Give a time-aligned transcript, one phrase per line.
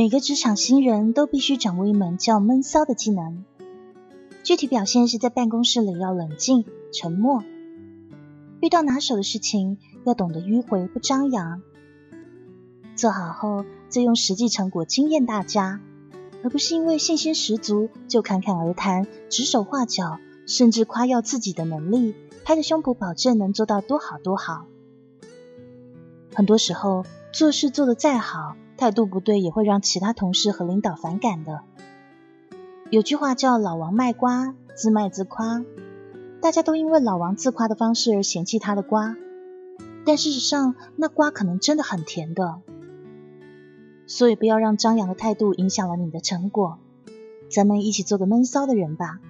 [0.00, 3.44] 每个职场新人都必须掌握一门叫闷骚的技能。
[4.42, 7.44] 具体表现是在办公室里要冷静、沉默，
[8.62, 9.76] 遇到拿手的事情
[10.06, 11.60] 要懂得迂回不张扬。
[12.96, 15.82] 做好后，再用实际成果惊艳大家，
[16.42, 24.64] 而不是因为信心十足就侃侃而谈、指手画脚，甚至夸耀自己的能力，拍着胸脯保证能做到多好多好。
[26.34, 27.04] 很多时候，
[27.34, 31.60] 做事做得再好，态度不对也会让其他同事和领导反感的。
[32.88, 35.62] 有句话叫“老王卖瓜，自卖自夸”，
[36.40, 39.16] 大家都因为老王自夸的方式而嫌弃他的瓜，
[40.06, 42.62] 但事实上，那瓜可能真的很甜的。
[44.06, 46.78] 所以，不要让张扬的态度影响了你的成果。
[47.50, 49.20] 咱们一起做个闷骚的人吧。